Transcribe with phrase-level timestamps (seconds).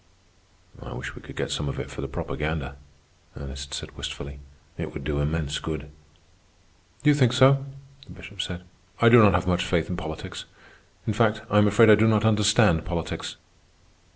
[0.81, 2.75] "I wish we could get some of it for the propaganda,"
[3.37, 4.39] Ernest said wistfully.
[4.75, 5.91] "It would do immense good."
[7.03, 7.63] "Do you think so?"
[8.07, 8.63] the Bishop said.
[8.99, 10.45] "I do not have much faith in politics.
[11.05, 13.35] In fact, I am afraid I do not understand politics."